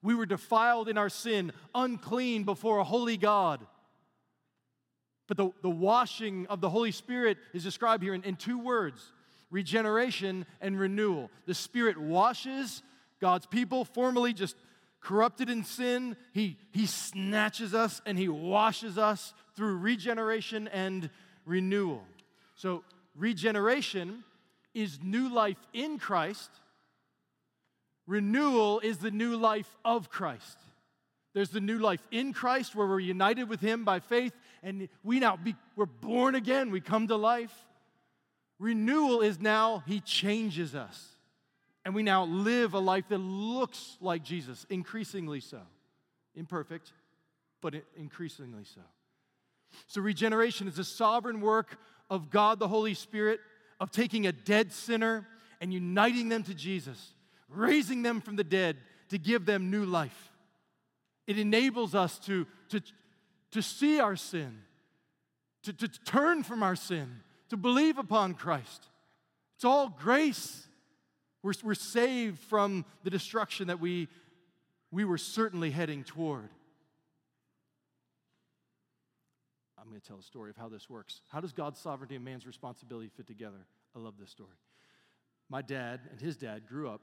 [0.01, 3.65] We were defiled in our sin, unclean before a holy God.
[5.27, 9.11] But the, the washing of the Holy Spirit is described here in, in two words
[9.49, 11.31] regeneration and renewal.
[11.45, 12.81] The Spirit washes
[13.21, 14.55] God's people, formerly just
[14.99, 21.09] corrupted in sin, he, he snatches us and he washes us through regeneration and
[21.45, 22.03] renewal.
[22.55, 22.83] So,
[23.15, 24.23] regeneration
[24.73, 26.49] is new life in Christ,
[28.05, 30.57] renewal is the new life of Christ.
[31.33, 35.19] There's the new life in Christ where we're united with Him by faith, and we
[35.19, 36.71] now be, we're born again.
[36.71, 37.53] We come to life.
[38.59, 41.09] Renewal is now He changes us.
[41.85, 45.61] And we now live a life that looks like Jesus, increasingly so.
[46.35, 46.91] Imperfect,
[47.61, 48.81] but increasingly so.
[49.87, 51.77] So, regeneration is a sovereign work
[52.09, 53.39] of God the Holy Spirit,
[53.79, 55.27] of taking a dead sinner
[55.61, 57.13] and uniting them to Jesus,
[57.49, 58.77] raising them from the dead
[59.09, 60.31] to give them new life.
[61.27, 62.81] It enables us to, to,
[63.51, 64.59] to see our sin,
[65.63, 68.87] to, to turn from our sin, to believe upon Christ.
[69.55, 70.67] It's all grace.
[71.43, 74.07] We're, we're saved from the destruction that we,
[74.91, 76.49] we were certainly heading toward.
[79.77, 81.21] I'm going to tell a story of how this works.
[81.29, 83.65] How does God's sovereignty and man's responsibility fit together?
[83.95, 84.57] I love this story.
[85.49, 87.01] My dad and his dad grew up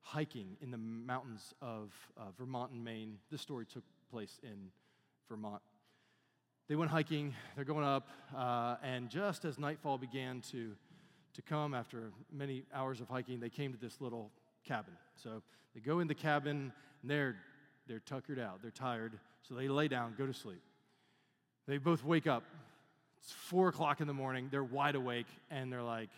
[0.00, 3.18] hiking in the mountains of uh, Vermont and Maine.
[3.30, 4.70] This story took place in
[5.28, 5.62] Vermont.
[6.68, 10.72] They went hiking, they're going up, uh, and just as nightfall began to
[11.36, 14.30] to come after many hours of hiking, they came to this little
[14.64, 14.94] cabin.
[15.16, 15.42] So
[15.74, 17.36] they go in the cabin and they're,
[17.86, 19.12] they're tuckered out, they're tired,
[19.42, 20.62] so they lay down, go to sleep.
[21.68, 22.42] They both wake up.
[23.18, 26.08] It's four o'clock in the morning, they're wide awake, and they're like,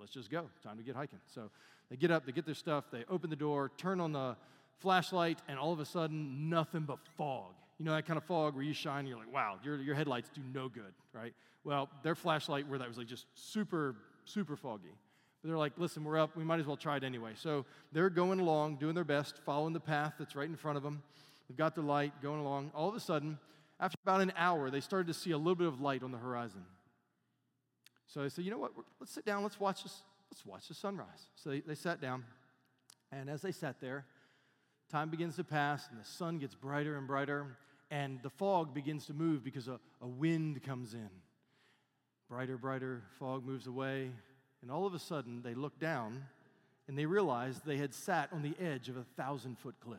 [0.00, 1.20] let's just go, time to get hiking.
[1.26, 1.50] So
[1.90, 4.34] they get up, they get their stuff, they open the door, turn on the
[4.78, 7.52] flashlight, and all of a sudden, nothing but fog.
[7.78, 9.94] You know that kind of fog where you shine, and you're like, wow, your, your
[9.94, 11.34] headlights do no good, right?
[11.64, 14.94] Well, their flashlight, where that was like just super super foggy.
[15.42, 16.36] But they're like, listen, we're up.
[16.36, 17.32] We might as well try it anyway.
[17.36, 20.82] So they're going along, doing their best, following the path that's right in front of
[20.82, 21.02] them.
[21.48, 22.70] They've got their light going along.
[22.74, 23.38] All of a sudden,
[23.78, 26.18] after about an hour, they started to see a little bit of light on the
[26.18, 26.64] horizon.
[28.06, 28.72] So they said, you know what?
[29.00, 29.42] Let's sit down.
[29.42, 30.02] Let's watch this.
[30.30, 31.28] Let's watch the sunrise.
[31.36, 32.24] So they, they sat down.
[33.12, 34.06] And as they sat there,
[34.94, 37.56] time begins to pass, and the sun gets brighter and brighter,
[37.90, 41.10] and the fog begins to move because a, a wind comes in.
[42.28, 44.12] Brighter, brighter fog moves away,
[44.62, 46.22] and all of a sudden they look down
[46.86, 49.98] and they realize they had sat on the edge of a thousand foot cliff.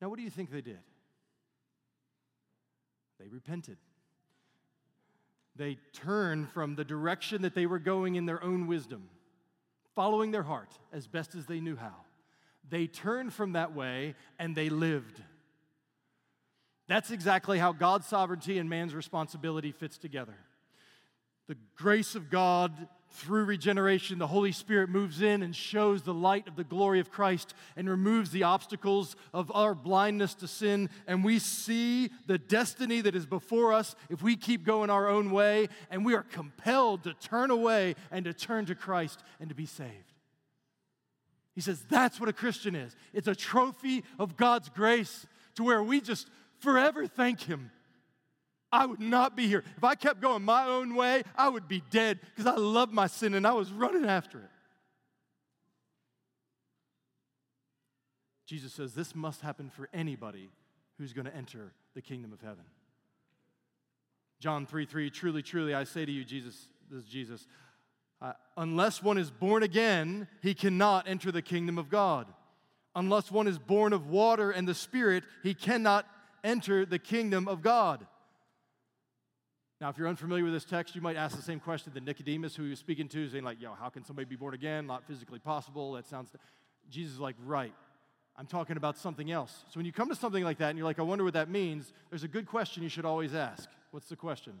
[0.00, 0.80] Now, what do you think they did?
[3.20, 3.76] They repented.
[5.54, 9.10] They turned from the direction that they were going in their own wisdom,
[9.96, 11.96] following their heart as best as they knew how.
[12.68, 15.20] They turned from that way and they lived.
[16.86, 20.36] That's exactly how God's sovereignty and man's responsibility fits together.
[21.48, 22.72] The grace of God
[23.16, 27.10] through regeneration, the Holy Spirit moves in and shows the light of the glory of
[27.10, 30.90] Christ and removes the obstacles of our blindness to sin.
[31.06, 35.30] And we see the destiny that is before us if we keep going our own
[35.30, 35.68] way.
[35.90, 39.66] And we are compelled to turn away and to turn to Christ and to be
[39.66, 40.12] saved.
[41.54, 45.82] He says that's what a Christian is it's a trophy of God's grace to where
[45.82, 47.70] we just forever thank Him.
[48.72, 49.62] I would not be here.
[49.76, 53.06] If I kept going my own way, I would be dead because I love my
[53.06, 54.50] sin and I was running after it.
[58.46, 60.50] Jesus says this must happen for anybody
[60.98, 62.64] who's going to enter the kingdom of heaven.
[64.40, 67.46] John 3 3, truly, truly, I say to you, Jesus, this is Jesus,
[68.20, 72.26] uh, unless one is born again, he cannot enter the kingdom of God.
[72.94, 76.06] Unless one is born of water and the Spirit, he cannot
[76.42, 78.06] enter the kingdom of God.
[79.80, 82.56] Now, if you're unfamiliar with this text, you might ask the same question that Nicodemus,
[82.56, 84.86] who he was speaking to, saying, like, yo, how can somebody be born again?
[84.86, 85.92] Not physically possible.
[85.92, 86.30] That sounds.
[86.88, 87.74] Jesus is like, right.
[88.38, 89.64] I'm talking about something else.
[89.68, 91.50] So when you come to something like that and you're like, I wonder what that
[91.50, 93.68] means, there's a good question you should always ask.
[93.90, 94.54] What's the question?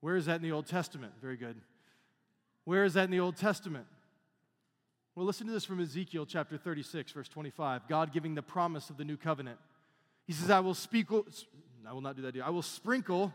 [0.00, 1.12] Where is that in the Old Testament?
[1.20, 1.56] Very good.
[2.64, 3.86] Where is that in the Old Testament?
[5.14, 7.88] Well, listen to this from Ezekiel chapter 36, verse 25.
[7.88, 9.58] God giving the promise of the new covenant.
[10.26, 12.36] He says, I will speak, I will not do that.
[12.40, 13.32] I will sprinkle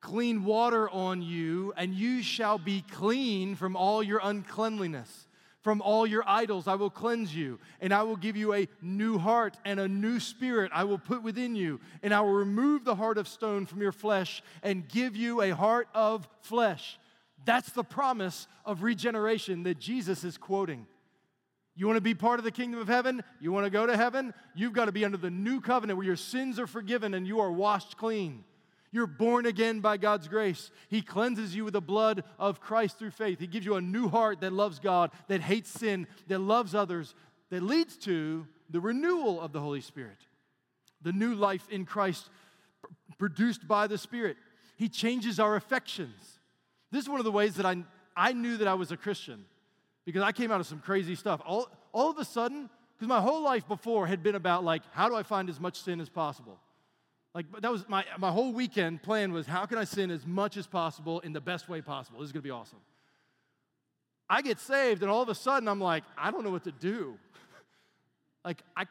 [0.00, 5.26] clean water on you, and you shall be clean from all your uncleanliness.
[5.62, 9.18] From all your idols, I will cleanse you, and I will give you a new
[9.18, 12.94] heart and a new spirit I will put within you, and I will remove the
[12.94, 17.00] heart of stone from your flesh and give you a heart of flesh.
[17.44, 20.86] That's the promise of regeneration that Jesus is quoting.
[21.76, 23.22] You want to be part of the kingdom of heaven?
[23.38, 24.32] You want to go to heaven?
[24.54, 27.40] You've got to be under the new covenant where your sins are forgiven and you
[27.40, 28.44] are washed clean.
[28.92, 30.70] You're born again by God's grace.
[30.88, 33.38] He cleanses you with the blood of Christ through faith.
[33.38, 37.14] He gives you a new heart that loves God, that hates sin, that loves others,
[37.50, 40.16] that leads to the renewal of the Holy Spirit,
[41.02, 42.30] the new life in Christ
[43.18, 44.38] produced by the Spirit.
[44.78, 46.38] He changes our affections.
[46.90, 47.76] This is one of the ways that I,
[48.16, 49.44] I knew that I was a Christian
[50.06, 51.42] because I came out of some crazy stuff.
[51.44, 55.08] All, all of a sudden, because my whole life before had been about like, how
[55.08, 56.58] do I find as much sin as possible?
[57.34, 60.56] Like that was my, my whole weekend plan was how can I sin as much
[60.56, 62.20] as possible in the best way possible?
[62.20, 62.78] This is gonna be awesome.
[64.28, 66.72] I get saved, and all of a sudden I'm like, I don't know what to
[66.72, 67.18] do.
[68.44, 68.86] like I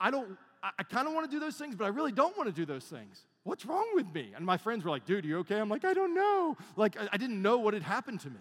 [0.00, 2.34] I don't I, I kind of want to do those things, but I really don't
[2.38, 3.20] want to do those things.
[3.44, 4.32] What's wrong with me?
[4.34, 5.58] And my friends were like, dude, you okay?
[5.58, 6.56] I'm like, I don't know.
[6.76, 8.40] Like I, I didn't know what had happened to me.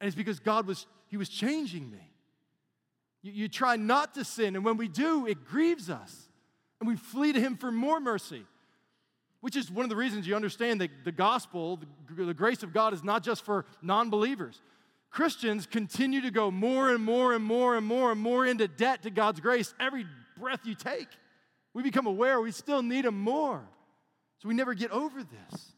[0.00, 2.10] And it's because God was, He was changing me.
[3.22, 6.28] You, you try not to sin, and when we do, it grieves us.
[6.80, 8.44] And we flee to Him for more mercy,
[9.40, 11.78] which is one of the reasons you understand that the gospel,
[12.16, 14.60] the, the grace of God, is not just for non believers.
[15.10, 19.02] Christians continue to go more and more and more and more and more into debt
[19.04, 21.06] to God's grace every breath you take.
[21.72, 23.62] We become aware we still need Him more.
[24.40, 25.72] So we never get over this.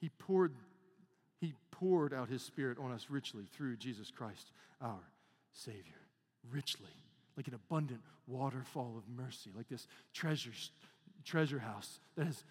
[0.00, 0.54] He poured
[1.78, 5.00] poured out his Spirit on us richly through Jesus Christ, our
[5.52, 5.94] Savior.
[6.50, 6.86] Richly,
[7.36, 10.52] like an abundant waterfall of mercy, like this treasure,
[11.24, 12.44] treasure house that has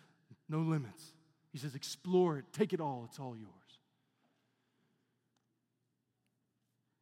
[0.50, 1.14] no limits.
[1.52, 3.52] He says, explore it, take it all, it's all yours.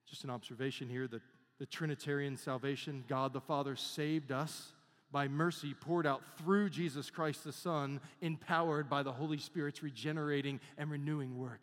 [0.10, 1.22] Just an observation here that
[1.60, 4.72] the Trinitarian salvation, God the Father saved us
[5.12, 10.60] by mercy poured out through Jesus Christ the Son, empowered by the Holy Spirit's regenerating
[10.78, 11.62] and renewing work.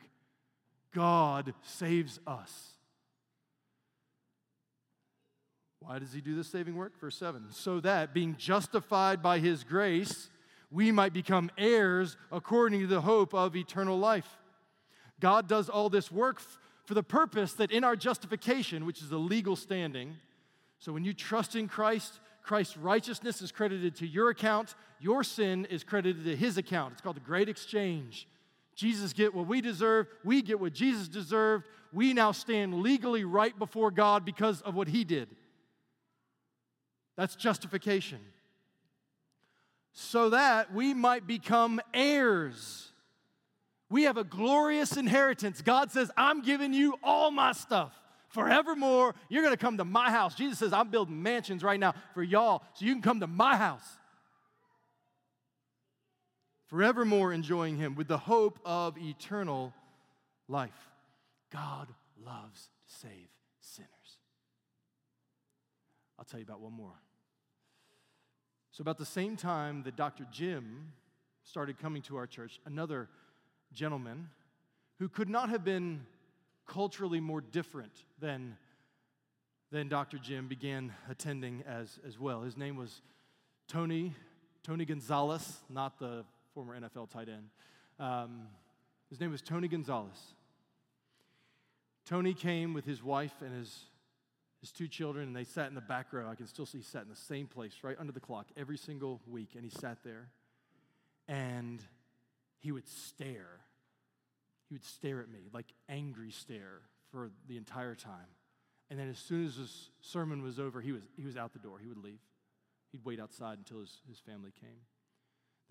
[0.94, 2.72] God saves us.
[5.80, 6.98] Why does he do this saving work?
[7.00, 10.30] Verse 7 so that being justified by his grace,
[10.70, 14.38] we might become heirs according to the hope of eternal life.
[15.20, 19.10] God does all this work f- for the purpose that in our justification, which is
[19.12, 20.16] a legal standing,
[20.78, 25.64] so when you trust in Christ, Christ's righteousness is credited to your account, your sin
[25.66, 26.92] is credited to his account.
[26.92, 28.26] It's called the great exchange.
[28.74, 31.64] Jesus get what we deserve, we get what Jesus deserved.
[31.92, 35.28] We now stand legally right before God because of what he did.
[37.16, 38.20] That's justification.
[39.92, 42.88] So that we might become heirs.
[43.90, 45.60] We have a glorious inheritance.
[45.60, 47.92] God says, I'm giving you all my stuff
[48.28, 49.14] forevermore.
[49.28, 50.34] You're going to come to my house.
[50.34, 53.56] Jesus says, I'm building mansions right now for y'all so you can come to my
[53.56, 53.98] house
[56.72, 59.74] forevermore enjoying Him with the hope of eternal
[60.48, 60.88] life.
[61.52, 61.88] God
[62.24, 63.28] loves to save
[63.60, 63.90] sinners.
[66.18, 66.98] I'll tell you about one more.
[68.70, 70.26] So, about the same time that Dr.
[70.32, 70.92] Jim
[71.44, 73.10] started coming to our church, another
[73.74, 74.30] gentleman
[74.98, 76.06] who could not have been
[76.66, 78.56] culturally more different than,
[79.70, 80.16] than Dr.
[80.16, 82.40] Jim began attending as, as well.
[82.40, 83.02] His name was
[83.68, 84.14] Tony,
[84.62, 86.24] Tony Gonzalez, not the
[86.54, 87.48] former NFL tight end.
[87.98, 88.48] Um,
[89.10, 90.34] his name was Tony Gonzalez.
[92.04, 93.84] Tony came with his wife and his,
[94.60, 96.28] his two children, and they sat in the back row.
[96.28, 98.76] I can still see he sat in the same place, right under the clock, every
[98.76, 99.50] single week.
[99.54, 100.28] And he sat there,
[101.28, 101.80] and
[102.58, 103.60] he would stare.
[104.68, 106.80] He would stare at me, like angry stare,
[107.10, 108.30] for the entire time.
[108.90, 109.68] And then as soon as the
[110.00, 111.78] sermon was over, he was, he was out the door.
[111.78, 112.20] He would leave.
[112.90, 114.80] He'd wait outside until his, his family came.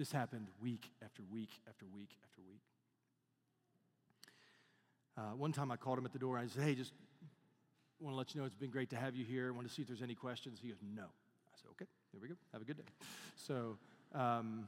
[0.02, 2.64] This happened week after week after week after week.
[5.16, 6.92] Uh, one time I called him at the door I said, Hey, just
[8.00, 9.50] want to let you know it's been great to have you here.
[9.50, 10.58] I want to see if there's any questions.
[10.60, 11.04] He goes, No.
[11.04, 12.34] I said, Okay, there we go.
[12.52, 12.84] Have a good day.
[13.36, 13.78] So,
[14.16, 14.68] um,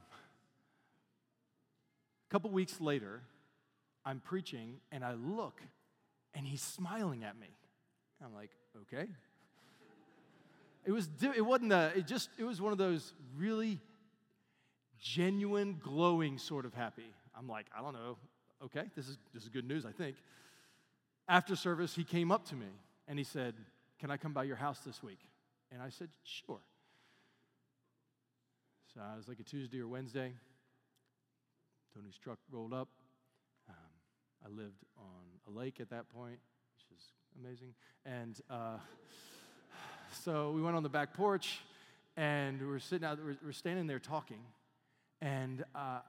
[2.30, 3.20] a couple weeks later,
[4.04, 5.60] I'm preaching and I look
[6.34, 7.48] and he's smiling at me.
[8.24, 8.50] I'm like,
[8.82, 9.08] Okay.
[10.84, 13.80] It was it wasn't a, it just it was one of those really
[15.04, 17.12] genuine glowing sort of happy.
[17.38, 18.16] I'm like, I don't know.
[18.64, 20.16] Okay, this is this is good news, I think.
[21.28, 22.66] After service, he came up to me
[23.06, 23.54] and he said,
[24.00, 25.20] Can I come by your house this week?
[25.70, 26.60] And I said, Sure.
[28.94, 30.32] So it was like a Tuesday or Wednesday.
[31.94, 32.88] Tony's truck rolled up.
[33.68, 33.74] Um,
[34.44, 36.38] I lived on a lake at that point,
[36.76, 37.04] which is
[37.40, 37.74] amazing.
[38.06, 38.78] And uh,
[40.24, 41.60] so we went on the back porch
[42.16, 44.38] and we were sitting out, we we're standing there talking.
[45.24, 46.00] And uh,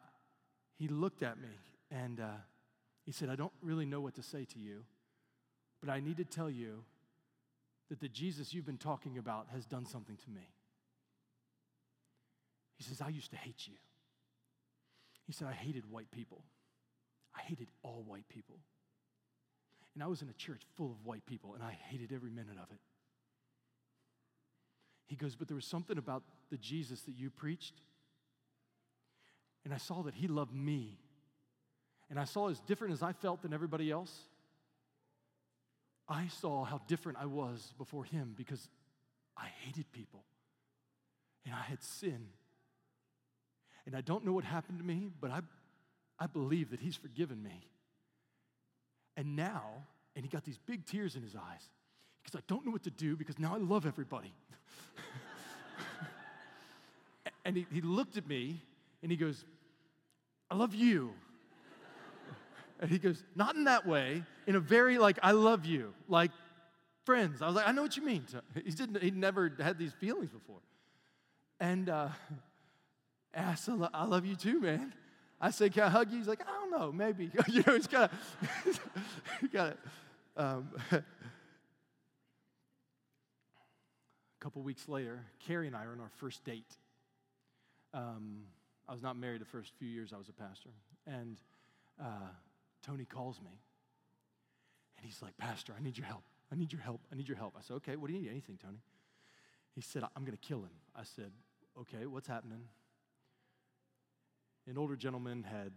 [0.77, 1.47] he looked at me
[1.89, 2.35] and uh,
[3.05, 4.83] he said, I don't really know what to say to you,
[5.79, 6.83] but I need to tell you
[7.89, 10.49] that the Jesus you've been talking about has done something to me.
[12.75, 13.75] He says, I used to hate you.
[15.25, 16.43] He said, I hated white people.
[17.33, 18.57] I hated all white people.
[19.93, 22.57] And I was in a church full of white people, and I hated every minute
[22.61, 22.79] of it.
[25.07, 27.75] He goes, But there was something about the Jesus that you preached,
[29.65, 30.99] and I saw that he loved me.
[32.09, 34.15] And I saw as different as I felt than everybody else.
[36.07, 38.69] I saw how different I was before him because
[39.35, 40.23] I hated people
[41.45, 42.27] and I had sin.
[43.87, 45.41] And I don't know what happened to me, but I,
[46.19, 47.67] I believe that he's forgiven me.
[49.17, 49.63] And now,
[50.15, 51.69] and he got these big tears in his eyes
[52.23, 54.33] because I don't know what to do because now I love everybody.
[57.45, 58.61] and he, he looked at me
[59.01, 59.43] and he goes,
[60.49, 61.13] I love you.
[62.79, 66.31] And he goes, Not in that way, in a very like, I love you, like
[67.05, 67.41] friends.
[67.41, 68.25] I was like, I know what you mean.
[68.53, 70.59] He didn't, he'd never had these feelings before.
[71.59, 72.09] And, uh,
[73.35, 74.93] I said, I love you too, man.
[75.39, 76.17] I said, Can I hug you?
[76.17, 77.31] He's like, I don't know, maybe.
[77.47, 78.11] you know, he's got
[78.63, 79.79] to, got it.
[80.37, 80.99] Um, a
[84.39, 86.71] couple weeks later, Carrie and I are on our first date.
[87.93, 88.41] Um,
[88.87, 90.69] I was not married the first few years I was a pastor.
[91.07, 91.37] And
[91.99, 92.29] uh,
[92.85, 93.51] Tony calls me
[94.97, 96.23] and he's like, Pastor, I need your help.
[96.51, 97.01] I need your help.
[97.11, 97.55] I need your help.
[97.57, 98.29] I said, Okay, what do you need?
[98.29, 98.79] Anything, Tony?
[99.73, 100.75] He said, I'm going to kill him.
[100.95, 101.31] I said,
[101.79, 102.61] Okay, what's happening?
[104.67, 105.71] An older gentleman had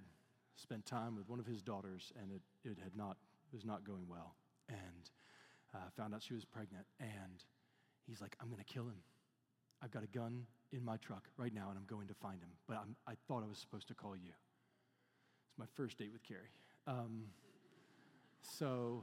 [0.57, 3.17] spent time with one of his daughters and it, it had not,
[3.53, 4.35] it was not going well.
[4.69, 5.11] And
[5.75, 6.87] uh, found out she was pregnant.
[7.01, 7.45] And
[8.07, 9.01] he's like, I'm going to kill him.
[9.83, 12.51] I've got a gun in my truck right now and I'm going to find him.
[12.67, 14.33] But I'm, i thought I was supposed to call you.
[15.49, 16.53] It's my first date with Carrie.
[16.87, 17.25] Um,
[18.43, 19.03] so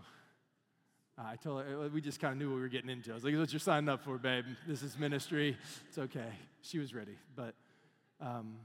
[1.17, 3.11] uh, I told her, we just kind of knew what we were getting into.
[3.11, 4.45] I was like, what you're signing up for, babe.
[4.67, 5.57] This is ministry.
[5.87, 6.33] It's okay.
[6.61, 7.17] She was ready.
[7.35, 7.55] But
[8.21, 8.55] um,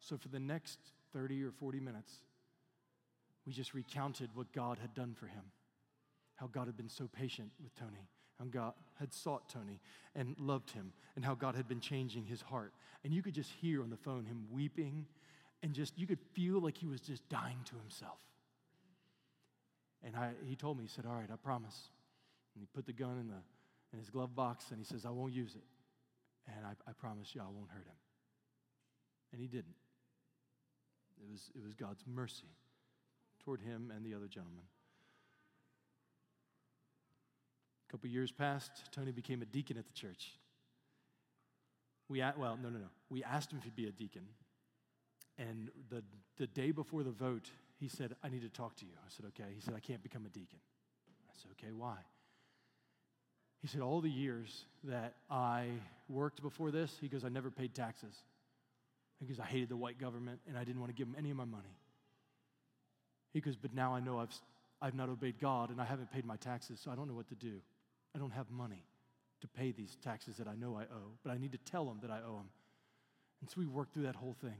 [0.00, 0.78] so for the next
[1.12, 2.12] 30 or 40 minutes,
[3.46, 5.44] we just recounted what God had done for him,
[6.34, 8.08] how God had been so patient with Tony,
[8.38, 9.80] how God had sought Tony
[10.14, 12.72] and loved him, and how God had been changing his heart.
[13.04, 15.06] And you could just hear on the phone him weeping
[15.62, 18.18] and just, you could feel like he was just dying to himself.
[20.04, 21.88] And I, he told me, he said, All right, I promise.
[22.54, 23.42] And he put the gun in, the,
[23.92, 25.64] in his glove box and he says, I won't use it.
[26.46, 27.98] And I, I promise you, I won't hurt him.
[29.32, 29.74] And he didn't.
[31.20, 32.48] It was, it was God's mercy
[33.44, 34.64] toward him and the other gentleman.
[37.85, 40.34] A couple years passed, Tony became a deacon at the church.
[42.10, 42.88] We, at, well, no, no, no.
[43.08, 44.20] We asked him if he'd be a deacon.
[45.38, 46.02] And the,
[46.36, 47.48] the day before the vote,
[47.80, 48.92] he said, I need to talk to you.
[48.98, 49.50] I said, okay.
[49.54, 50.58] He said, I can't become a deacon.
[51.08, 51.96] I said, okay, why?
[53.62, 55.68] He said, all the years that I
[56.10, 58.14] worked before this, he goes, I never paid taxes.
[59.20, 61.30] He goes, I hated the white government and I didn't want to give them any
[61.30, 61.78] of my money.
[63.32, 64.38] He goes, but now I know I've,
[64.82, 67.28] I've not obeyed God and I haven't paid my taxes, so I don't know what
[67.28, 67.62] to do.
[68.16, 68.82] I don't have money
[69.42, 71.98] to pay these taxes that I know I owe, but I need to tell them
[72.00, 72.48] that I owe them.
[73.42, 74.56] And so we worked through that whole thing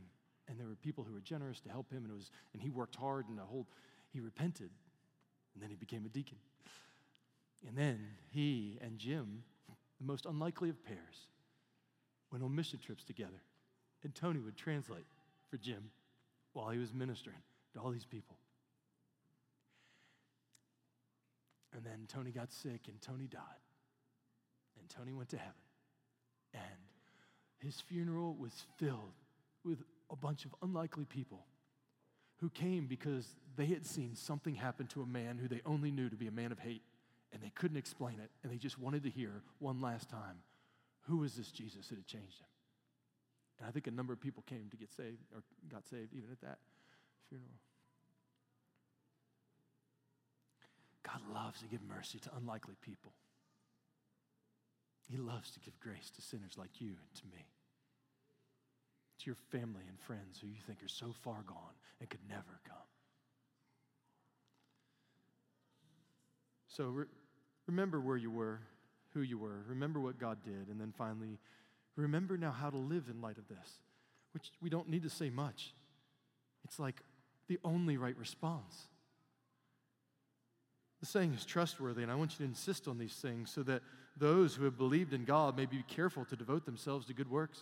[0.49, 2.71] and there were people who were generous to help him, and, it was, and he
[2.71, 3.67] worked hard, and the whole,
[4.13, 4.71] he repented,
[5.55, 6.39] and then he became a deacon.
[7.67, 7.99] And then
[8.31, 9.43] he and Jim,
[9.99, 11.27] the most unlikely of pairs,
[12.31, 13.43] went on mission trips together.
[14.05, 15.07] And Tony would translate
[15.51, 15.91] for Jim
[16.53, 17.39] while he was ministering
[17.75, 18.37] to all these people.
[21.77, 23.43] And then Tony got sick and Tony died.
[24.81, 25.53] And Tony went to heaven.
[26.55, 26.63] And
[27.59, 29.13] his funeral was filled
[29.63, 29.79] with
[30.11, 31.45] a bunch of unlikely people
[32.39, 36.09] who came because they had seen something happen to a man who they only knew
[36.09, 36.83] to be a man of hate,
[37.33, 40.37] and they couldn't explain it, and they just wanted to hear one last time
[41.09, 42.47] who was this Jesus that had changed him.
[43.59, 46.31] And I think a number of people came to get saved or got saved even
[46.31, 46.59] at that
[47.29, 47.59] funeral.
[51.07, 53.13] God loves to give mercy to unlikely people.
[55.09, 57.47] He loves to give grace to sinners like you and to me
[59.19, 62.61] to your family and friends who you think are so far gone and could never
[62.69, 62.77] come.
[66.69, 67.07] So re-
[67.67, 68.61] remember where you were,
[69.15, 71.39] who you were, remember what God did, and then finally,
[71.97, 73.81] remember now how to live in light of this,
[74.33, 75.73] which we don't need to say much.
[76.65, 77.01] It's like
[77.49, 78.89] the only right response.
[81.07, 83.83] Saying is trustworthy, and I want you to insist on these things so that
[84.17, 87.61] those who have believed in God may be careful to devote themselves to good works.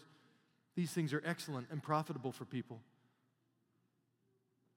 [0.77, 2.81] These things are excellent and profitable for people.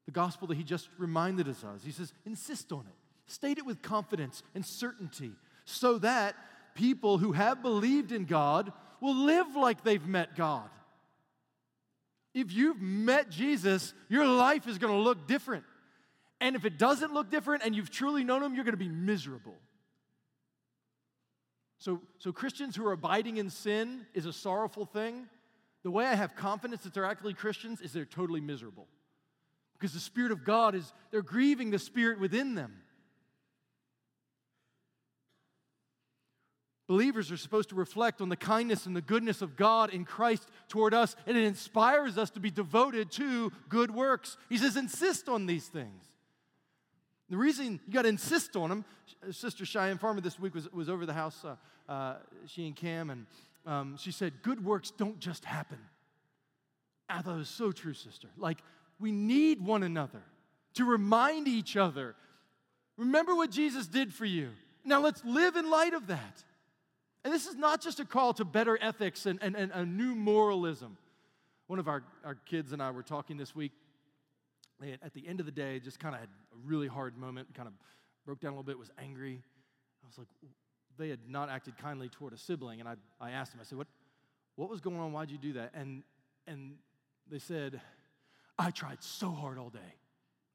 [0.05, 3.31] The gospel that he just reminded us of, he says, insist on it.
[3.31, 5.31] State it with confidence and certainty
[5.63, 6.35] so that
[6.75, 10.69] people who have believed in God will live like they've met God.
[12.33, 15.63] If you've met Jesus, your life is going to look different.
[16.39, 18.89] And if it doesn't look different and you've truly known him, you're going to be
[18.89, 19.55] miserable.
[21.79, 25.27] So, so Christians who are abiding in sin is a sorrowful thing.
[25.83, 28.87] The way I have confidence that they're actually Christians is they're totally miserable.
[29.73, 32.73] Because the Spirit of God is, they're grieving the Spirit within them.
[36.87, 40.47] Believers are supposed to reflect on the kindness and the goodness of God in Christ
[40.69, 44.37] toward us, and it inspires us to be devoted to good works.
[44.49, 46.05] He says, insist on these things.
[47.29, 48.85] The reason you got to insist on them,
[49.31, 51.55] Sister Cheyenne Farmer this week was, was over the house, uh,
[51.91, 52.15] uh,
[52.45, 53.25] she and Cam, and
[53.65, 55.79] um, she said, Good works don't just happen.
[57.09, 58.27] I thought it was so true, sister.
[58.37, 58.59] Like,
[58.99, 60.21] we need one another
[60.75, 62.15] to remind each other.
[62.97, 64.49] Remember what Jesus did for you.
[64.83, 66.43] Now let's live in light of that.
[67.23, 70.15] And this is not just a call to better ethics and, and, and a new
[70.15, 70.97] moralism.
[71.67, 73.73] One of our, our kids and I were talking this week.
[75.03, 76.21] At the end of the day, just kind of
[76.65, 77.73] really hard moment, kind of
[78.25, 79.41] broke down a little bit, was angry.
[80.03, 80.27] I was like,
[80.97, 82.79] they had not acted kindly toward a sibling.
[82.79, 83.87] And I, I asked them, I said, what,
[84.55, 85.11] what was going on?
[85.11, 85.71] Why'd you do that?
[85.73, 86.03] And,
[86.47, 86.75] and
[87.29, 87.79] they said,
[88.57, 89.79] I tried so hard all day.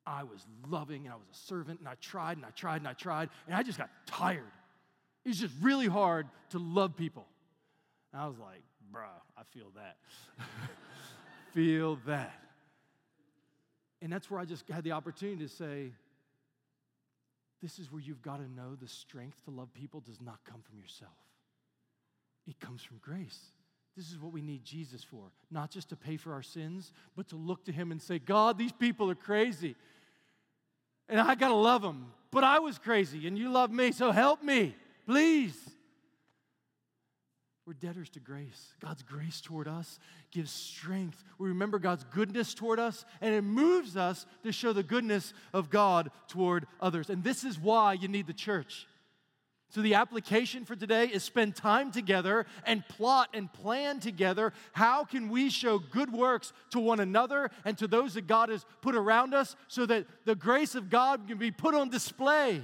[0.05, 2.89] I was loving and I was a servant and I tried and I tried and
[2.89, 4.43] I tried and I just got tired.
[5.25, 7.25] It was just really hard to love people.
[8.13, 9.05] And I was like, bruh,
[9.37, 9.97] I feel that.
[11.55, 12.42] feel that.
[14.03, 15.93] And that's where I just had the opportunity to say,
[17.63, 20.61] this is where you've got to know the strength to love people does not come
[20.61, 21.13] from yourself,
[22.47, 23.39] it comes from grace.
[23.97, 27.29] This is what we need Jesus for, not just to pay for our sins, but
[27.29, 29.77] to look to Him and say, God, these people are crazy.
[31.11, 32.07] And I got to love them.
[32.31, 34.75] But I was crazy and you love me, so help me,
[35.07, 35.55] please.
[37.65, 38.73] We're debtors to grace.
[38.81, 40.01] God's grace toward us
[40.33, 41.23] gives strength.
[41.39, 45.71] We remember God's goodness toward us, and it moves us to show the goodness of
[45.71, 47.09] God toward others.
[47.09, 48.89] And this is why you need the church.
[49.71, 54.53] So, the application for today is spend time together and plot and plan together.
[54.73, 58.67] How can we show good works to one another and to those that God has
[58.83, 62.61] put around us so that the grace of God can be put on display?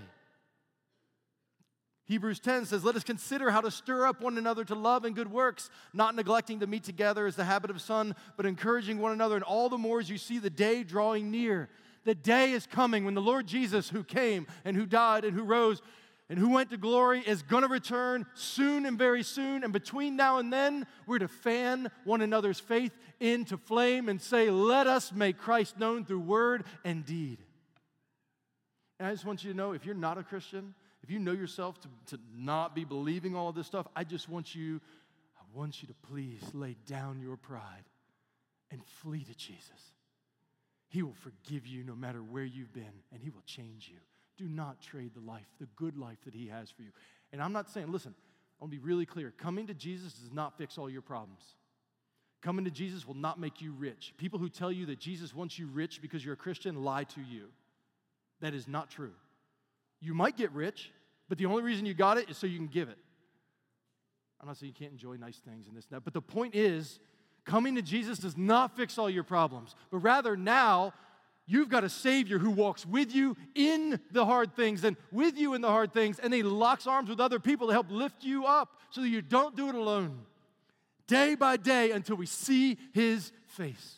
[2.09, 5.14] Hebrews 10 says, Let us consider how to stir up one another to love and
[5.14, 9.12] good works, not neglecting to meet together as the habit of some, but encouraging one
[9.12, 11.68] another, and all the more as you see the day drawing near.
[12.04, 15.42] The day is coming when the Lord Jesus, who came and who died and who
[15.42, 15.82] rose
[16.30, 19.62] and who went to glory, is going to return soon and very soon.
[19.62, 24.48] And between now and then, we're to fan one another's faith into flame and say,
[24.48, 27.38] Let us make Christ known through word and deed.
[28.98, 30.74] And I just want you to know if you're not a Christian,
[31.09, 34.28] if you know yourself to, to not be believing all of this stuff, I just
[34.28, 34.78] want you,
[35.38, 37.84] I want you to please lay down your pride
[38.70, 39.94] and flee to Jesus.
[40.90, 43.96] He will forgive you no matter where you've been, and He will change you.
[44.36, 46.90] Do not trade the life, the good life that He has for you.
[47.32, 48.14] And I'm not saying, listen,
[48.61, 49.32] I want to be really clear.
[49.38, 51.42] Coming to Jesus does not fix all your problems.
[52.42, 54.12] Coming to Jesus will not make you rich.
[54.18, 57.22] People who tell you that Jesus wants you rich because you're a Christian lie to
[57.22, 57.46] you.
[58.42, 59.14] That is not true.
[60.00, 60.90] You might get rich,
[61.29, 62.99] but the only reason you got it is so you can give it.
[64.41, 66.55] I'm not saying you can't enjoy nice things and this and that, but the point
[66.55, 67.01] is,
[67.45, 70.93] coming to Jesus does not fix all your problems, but rather now
[71.47, 75.55] you've got a Savior who walks with you in the hard things and with you
[75.55, 78.47] in the hard things, and He locks arms with other people to help lift you
[78.47, 80.20] up so that you don't do it alone.
[81.07, 83.97] day by day until we see his face.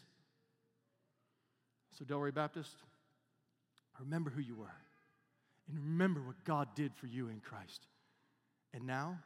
[1.99, 2.70] So, Del Ray Baptist,
[3.99, 4.72] remember who you were
[5.71, 7.87] and remember what God did for you in Christ.
[8.73, 9.18] And now,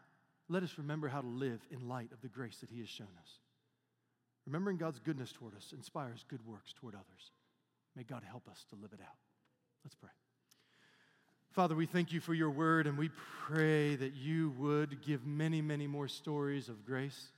[0.49, 3.09] let us remember how to live in light of the grace that he has shown
[3.21, 3.39] us.
[4.47, 7.33] Remembering God's goodness toward us inspires good works toward others.
[7.97, 9.17] May God help us to live it out.
[9.85, 10.11] Let's pray.
[11.53, 13.11] Father, we thank you for your word and we
[13.47, 17.29] pray that you would give many, many more stories of grace.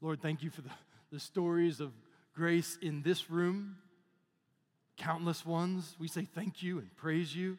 [0.00, 0.70] Lord, thank you for the,
[1.12, 1.92] the stories of
[2.34, 3.76] grace in this room,
[4.96, 5.94] countless ones.
[5.98, 7.56] We say thank you and praise you.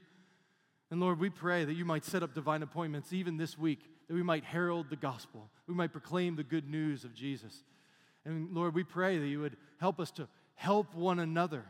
[0.89, 4.13] And Lord, we pray that you might set up divine appointments even this week, that
[4.13, 7.63] we might herald the gospel, we might proclaim the good news of Jesus.
[8.25, 11.63] And Lord, we pray that you would help us to help one another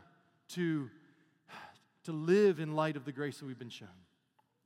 [0.48, 0.90] to,
[2.04, 3.88] to live in light of the grace that we've been shown.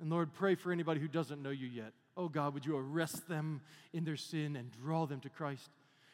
[0.00, 1.92] And Lord, pray for anybody who doesn't know you yet.
[2.16, 3.60] Oh God, would you arrest them
[3.92, 5.70] in their sin and draw them to Christ?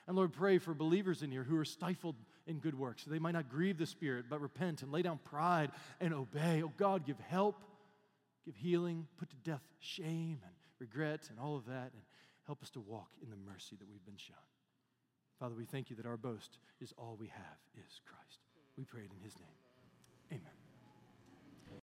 [0.06, 2.16] And Lord, pray for believers in here who are stifled
[2.46, 5.18] in good works, so they might not grieve the Spirit, but repent and lay down
[5.24, 5.70] pride
[6.00, 6.62] and obey.
[6.62, 7.62] Oh God, give help,
[8.44, 12.02] give healing, put to death shame and regret and all of that, and
[12.46, 14.36] help us to walk in the mercy that we've been shown.
[15.38, 18.40] Father, we thank you that our boast is all we have is Christ.
[18.76, 19.57] We pray it in his name.